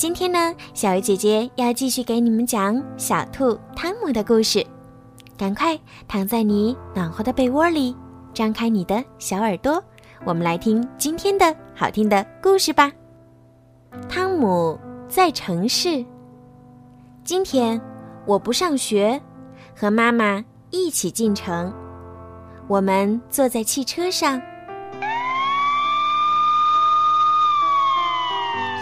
[0.00, 4.66] 今天呢，小鱼姐姐要继续给你们讲小兔汤姆的故事。
[5.36, 7.94] 赶快躺在你暖和的被窝里，
[8.32, 9.84] 张开你的小耳朵，
[10.24, 12.90] 我们来听今天的好听的故事吧。
[14.08, 16.02] 汤姆在城市。
[17.22, 17.78] 今天
[18.24, 19.20] 我不上学，
[19.76, 21.70] 和妈妈一起进城。
[22.68, 24.40] 我们坐在汽车上。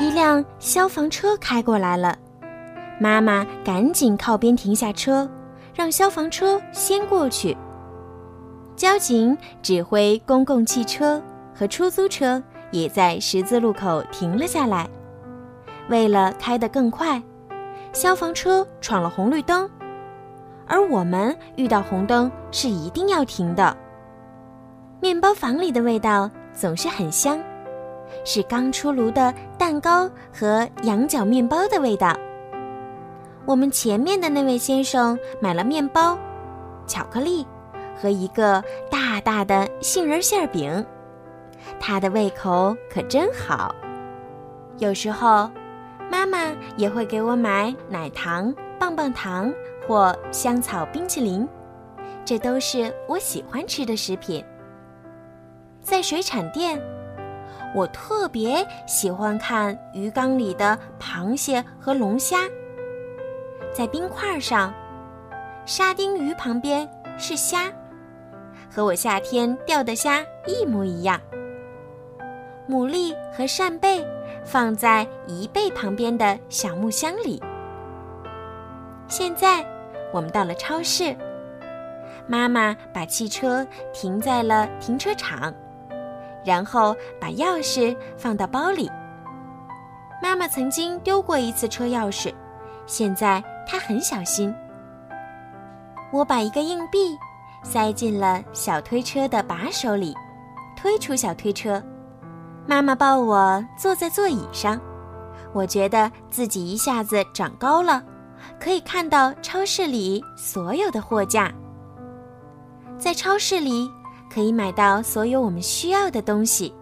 [0.01, 2.17] 一辆消防车开过来了，
[3.01, 5.29] 妈妈赶紧靠边停下车，
[5.75, 7.57] 让消防车先过去。
[8.77, 11.21] 交警指挥公共汽车
[11.53, 14.89] 和出租车也在十字路口停了下来。
[15.89, 17.21] 为了开得更快，
[17.93, 19.69] 消防车闯了红绿灯，
[20.69, 23.77] 而我们遇到红灯是一定要停的。
[25.01, 27.37] 面包房里的味道总是很香。
[28.25, 29.35] 是刚出炉的
[29.69, 32.17] 蛋糕和羊角面包的味道。
[33.45, 36.19] 我们前面的那位先生买了面包、
[36.87, 37.47] 巧克力
[37.95, 40.83] 和一个大大的杏仁馅饼，
[41.79, 43.75] 他的胃口可真好。
[44.79, 45.51] 有时候，
[46.11, 49.53] 妈妈也会给我买奶糖、棒棒糖
[49.87, 51.47] 或香草冰淇淋，
[52.25, 54.43] 这都是我喜欢吃的食品。
[55.83, 56.81] 在水产店。
[57.75, 62.39] 我特别喜欢看鱼缸里的螃蟹和龙虾。
[63.75, 64.73] 在冰块上，
[65.67, 66.89] 沙丁鱼旁边
[67.19, 67.71] 是虾，
[68.71, 71.21] 和我夏天钓的虾一模一样。
[72.69, 74.05] 牡蛎和扇贝
[74.45, 77.43] 放在贻贝旁边的小木箱里。
[79.07, 79.65] 现在
[80.13, 81.15] 我们到了超市，
[82.27, 85.55] 妈妈把汽车停在了停车场。
[86.49, 88.91] 然后把钥匙放到包里。
[90.23, 92.35] 妈妈曾经丢过一次车钥匙，
[92.87, 94.53] 现在她很小心。
[96.11, 97.19] 我把一个硬币
[97.63, 100.15] 塞进了小推车的把手里，
[100.75, 101.83] 推出小推车。
[102.67, 104.81] 妈妈抱我坐在座椅上，
[105.53, 108.03] 我觉得自己一下子长高了，
[108.59, 111.53] 可以看到超市里所有的货架。
[112.99, 113.87] 在超市里。
[114.33, 116.75] 可以买到所有我们需要的东西，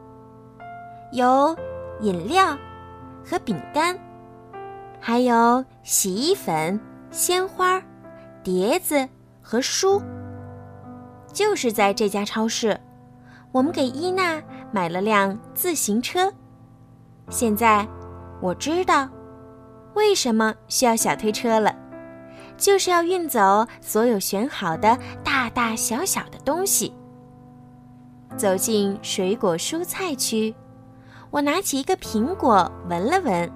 [1.13, 1.57] 有
[2.01, 2.57] 饮料
[3.25, 3.99] 和饼干，
[5.01, 6.79] 还有洗衣粉、
[7.11, 7.83] 鲜花、
[8.43, 9.09] 碟子
[9.41, 10.03] 和书。
[11.33, 12.79] 就是在这家超市，
[13.53, 14.43] 我们给伊娜
[14.73, 16.33] 买了辆自行车。
[17.29, 17.87] 现在
[18.41, 19.09] 我知道
[19.95, 21.75] 为什么需要小推车了，
[22.57, 26.93] 就是要运走所有选好的大大小小的东西。
[28.37, 30.55] 走进水果蔬菜区，
[31.31, 33.51] 我拿起一个苹果闻了闻，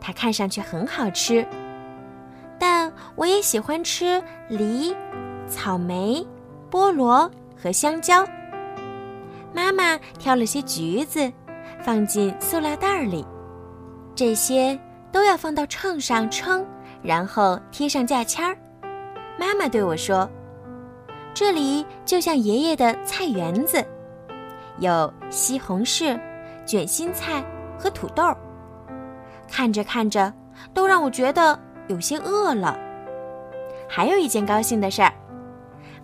[0.00, 1.46] 它看上去很好吃。
[2.58, 4.96] 但我也喜欢吃梨、
[5.46, 6.26] 草莓、
[6.70, 7.30] 菠萝
[7.62, 8.26] 和香蕉。
[9.52, 11.30] 妈妈挑了些橘子，
[11.82, 13.24] 放进塑料袋里，
[14.14, 14.78] 这些
[15.12, 16.66] 都要放到秤上称，
[17.02, 18.56] 然后贴上价签儿。
[19.38, 20.28] 妈妈对我说
[21.34, 23.84] ：“这里就像爷爷的菜园子。”
[24.78, 26.18] 有西红柿、
[26.64, 27.44] 卷心菜
[27.78, 28.22] 和土豆，
[29.50, 30.32] 看着看着
[30.74, 32.78] 都让我觉得有些饿了。
[33.88, 35.12] 还有一件高兴的事儿，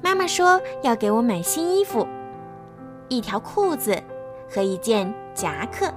[0.00, 2.06] 妈妈说要给我买新衣服，
[3.08, 4.00] 一条裤子
[4.48, 5.92] 和一件夹克。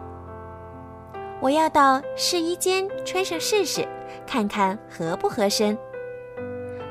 [1.41, 3.87] 我要到试衣间穿上试试，
[4.25, 5.77] 看看合不合身。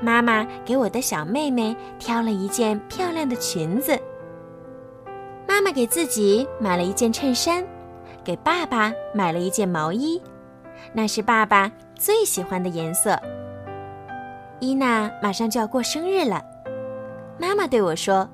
[0.01, 3.99] 妈妈给我的小妹妹挑了一件漂亮的裙子。
[5.47, 7.65] 妈妈给自己买了一件衬衫，
[8.23, 10.21] 给爸爸买了一件毛衣，
[10.93, 13.19] 那是爸爸最喜欢的颜色。
[14.61, 16.43] 伊娜马上就要过生日了，
[17.39, 18.29] 妈妈对我说：“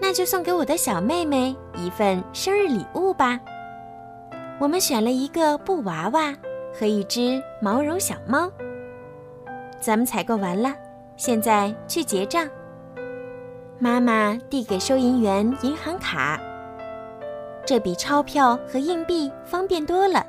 [0.00, 3.40] 那就送给我的小妹妹一份生日礼物吧。”
[4.60, 6.32] 我们选了一个布娃娃
[6.72, 8.50] 和一只毛绒小猫。
[9.80, 10.72] 咱们采购完了，
[11.16, 12.48] 现在去结账。
[13.82, 16.38] 妈妈递给收银员银行卡，
[17.66, 20.24] 这比钞票和硬币方便多了。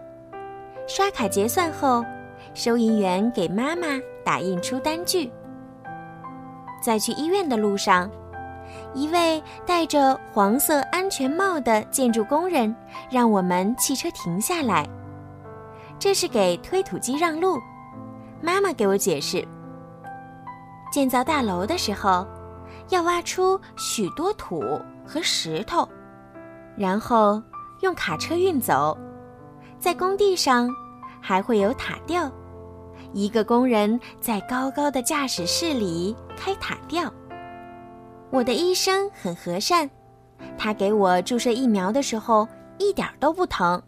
[0.88, 2.04] 刷卡结算后，
[2.56, 3.86] 收银员给妈妈
[4.26, 5.32] 打印出单据，
[6.84, 8.10] 在去医院的路上，
[8.96, 12.76] 一位戴着黄色安全帽的建筑工人
[13.08, 14.84] 让我们汽车停下来，
[16.00, 17.60] 这是给推土机让路。
[18.42, 19.48] 妈妈给我解释，
[20.92, 22.26] 建造大楼的时候
[22.94, 24.64] 要挖出许多土
[25.04, 25.88] 和石头，
[26.78, 27.42] 然后
[27.82, 28.96] 用卡车运走，
[29.80, 30.70] 在工地上
[31.20, 32.32] 还会有塔吊。
[33.12, 37.12] 一个工人在高高的驾驶室里开塔吊。
[38.30, 39.90] 我的医生很和善，
[40.56, 42.48] 他给我注射疫苗的时候
[42.78, 43.82] 一点都不疼。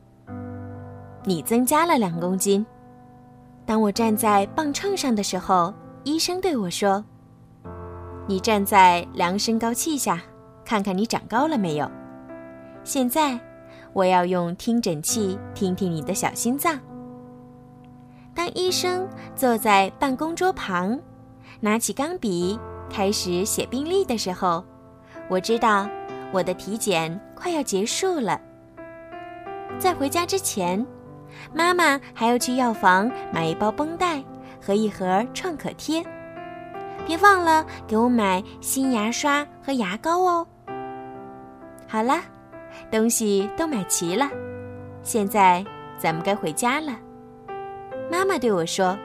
[1.23, 2.65] 你增加了两公斤。
[3.67, 5.71] 当我站在磅秤上的时候，
[6.03, 7.03] 医生对我说
[8.27, 10.21] ：“你站在量身高器下，
[10.63, 11.89] 看看你长高了没有。”
[12.83, 13.39] 现在，
[13.93, 16.79] 我要用听诊器听听你的小心脏。
[18.33, 20.99] 当医生坐在办公桌旁，
[21.61, 24.63] 拿起钢笔开始写病历的时候，
[25.29, 25.87] 我知道
[26.31, 28.39] 我的体检快要结束了。
[29.79, 30.85] 在回家之前，
[31.53, 34.23] 妈妈还要去药房买一包绷带
[34.61, 36.03] 和一盒创可贴，
[37.05, 40.47] 别忘了给我买新牙刷和牙膏哦。
[41.87, 42.19] 好了，
[42.91, 44.29] 东西都买齐了，
[45.03, 45.63] 现在
[45.97, 46.93] 咱们该回家了。
[48.11, 48.97] 妈妈对我说：“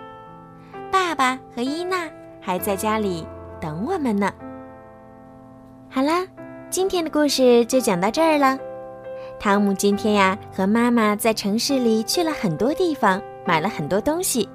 [0.90, 2.08] 爸爸和伊娜
[2.40, 3.26] 还在家里
[3.60, 4.32] 等我们呢。”
[5.90, 6.26] 好啦，
[6.70, 8.58] 今天的故事就讲到这儿了。
[9.38, 14.48] 汤姆今天呀和妈妈在城市里去了很多地方，买了很多东西。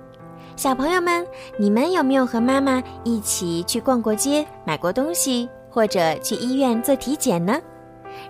[0.55, 1.25] 小朋友们，
[1.57, 7.59] 你们有没有和妈妈一起去逛过街、买过东西，或者去医院做体检呢？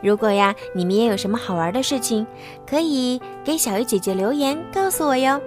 [0.02, 2.26] 如果呀你们也有什么好玩的事情，
[2.68, 5.40] 可以给小鱼姐姐留言告诉我哟。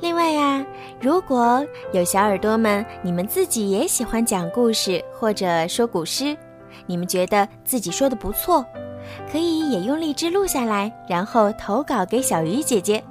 [0.00, 0.66] 另外呀，
[1.00, 6.36] 如果有小耳朵们，你们自己也喜欢讲故事或者说古诗，
[6.86, 8.66] 你们觉得自己说的不错，
[9.30, 13.02] 可以也用荔枝录下来，然后投稿给小鱼姐姐。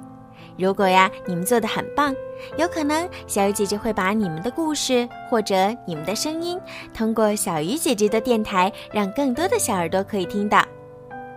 [0.58, 2.14] 如果呀，你们做的很棒，
[2.56, 5.54] 有可能小鱼姐姐会把你们的故事或者
[5.86, 6.60] 你们的声音，
[6.92, 10.62] 通过小鱼姐姐的电台，让更多的小耳朵可以听到。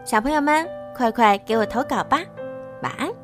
[0.03, 2.19] 小朋友们，快快给我投稿吧，
[2.81, 3.20] 晚安。